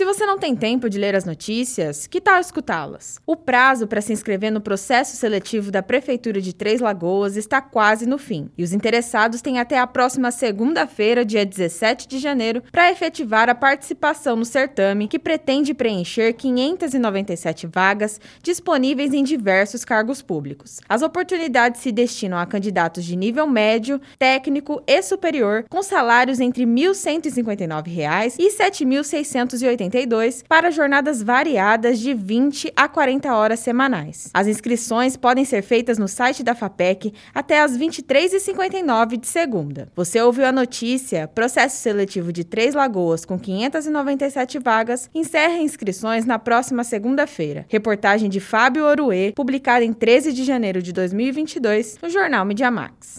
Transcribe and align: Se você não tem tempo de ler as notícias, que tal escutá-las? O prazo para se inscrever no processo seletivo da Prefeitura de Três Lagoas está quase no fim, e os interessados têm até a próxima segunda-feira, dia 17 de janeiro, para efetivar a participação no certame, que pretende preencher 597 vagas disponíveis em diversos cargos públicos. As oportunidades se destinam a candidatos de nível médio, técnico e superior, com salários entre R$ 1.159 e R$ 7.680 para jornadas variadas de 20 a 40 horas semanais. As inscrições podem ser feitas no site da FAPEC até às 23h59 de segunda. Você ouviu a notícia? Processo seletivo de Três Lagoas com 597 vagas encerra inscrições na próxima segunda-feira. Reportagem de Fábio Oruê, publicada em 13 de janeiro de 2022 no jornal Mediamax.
Se 0.00 0.04
você 0.06 0.24
não 0.24 0.38
tem 0.38 0.56
tempo 0.56 0.88
de 0.88 0.96
ler 0.98 1.14
as 1.14 1.26
notícias, 1.26 2.06
que 2.06 2.22
tal 2.22 2.40
escutá-las? 2.40 3.20
O 3.26 3.36
prazo 3.36 3.86
para 3.86 4.00
se 4.00 4.14
inscrever 4.14 4.50
no 4.50 4.58
processo 4.58 5.14
seletivo 5.14 5.70
da 5.70 5.82
Prefeitura 5.82 6.40
de 6.40 6.54
Três 6.54 6.80
Lagoas 6.80 7.36
está 7.36 7.60
quase 7.60 8.06
no 8.06 8.16
fim, 8.16 8.48
e 8.56 8.64
os 8.64 8.72
interessados 8.72 9.42
têm 9.42 9.58
até 9.58 9.78
a 9.78 9.86
próxima 9.86 10.30
segunda-feira, 10.30 11.22
dia 11.22 11.44
17 11.44 12.08
de 12.08 12.18
janeiro, 12.18 12.62
para 12.72 12.90
efetivar 12.90 13.50
a 13.50 13.54
participação 13.54 14.36
no 14.36 14.44
certame, 14.46 15.06
que 15.06 15.18
pretende 15.18 15.74
preencher 15.74 16.32
597 16.32 17.66
vagas 17.66 18.18
disponíveis 18.42 19.12
em 19.12 19.22
diversos 19.22 19.84
cargos 19.84 20.22
públicos. 20.22 20.80
As 20.88 21.02
oportunidades 21.02 21.82
se 21.82 21.92
destinam 21.92 22.38
a 22.38 22.46
candidatos 22.46 23.04
de 23.04 23.14
nível 23.14 23.46
médio, 23.46 24.00
técnico 24.18 24.82
e 24.86 25.02
superior, 25.02 25.66
com 25.68 25.82
salários 25.82 26.40
entre 26.40 26.64
R$ 26.64 26.70
1.159 26.70 28.36
e 28.38 28.44
R$ 28.44 28.50
7.680 28.50 29.89
para 30.48 30.70
jornadas 30.70 31.22
variadas 31.22 31.98
de 31.98 32.14
20 32.14 32.72
a 32.76 32.88
40 32.88 33.34
horas 33.34 33.60
semanais. 33.60 34.30
As 34.32 34.46
inscrições 34.46 35.16
podem 35.16 35.44
ser 35.44 35.62
feitas 35.62 35.98
no 35.98 36.06
site 36.06 36.42
da 36.42 36.54
FAPEC 36.54 37.12
até 37.34 37.60
às 37.60 37.76
23h59 37.76 39.18
de 39.18 39.26
segunda. 39.26 39.88
Você 39.96 40.20
ouviu 40.22 40.46
a 40.46 40.52
notícia? 40.52 41.28
Processo 41.28 41.76
seletivo 41.78 42.32
de 42.32 42.44
Três 42.44 42.74
Lagoas 42.74 43.24
com 43.24 43.38
597 43.38 44.58
vagas 44.58 45.10
encerra 45.14 45.58
inscrições 45.58 46.24
na 46.24 46.38
próxima 46.38 46.84
segunda-feira. 46.84 47.66
Reportagem 47.68 48.30
de 48.30 48.40
Fábio 48.40 48.84
Oruê, 48.84 49.32
publicada 49.34 49.84
em 49.84 49.92
13 49.92 50.32
de 50.32 50.44
janeiro 50.44 50.80
de 50.80 50.92
2022 50.92 51.98
no 52.02 52.08
jornal 52.08 52.44
Mediamax. 52.44 53.18